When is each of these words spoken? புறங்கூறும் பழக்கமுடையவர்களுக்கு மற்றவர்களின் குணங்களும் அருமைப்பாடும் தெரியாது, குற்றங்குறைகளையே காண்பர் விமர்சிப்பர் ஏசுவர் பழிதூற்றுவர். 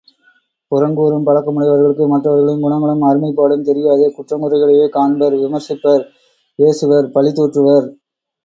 புறங்கூறும் 0.71 1.25
பழக்கமுடையவர்களுக்கு 1.27 2.05
மற்றவர்களின் 2.07 2.63
குணங்களும் 2.63 3.05
அருமைப்பாடும் 3.09 3.67
தெரியாது, 3.69 4.07
குற்றங்குறைகளையே 4.17 4.87
காண்பர் 4.97 5.37
விமர்சிப்பர் 5.43 6.03
ஏசுவர் 6.59 7.13
பழிதூற்றுவர். 7.15 7.87